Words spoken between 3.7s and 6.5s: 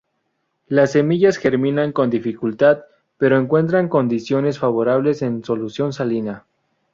condiciones favorables en solución salina.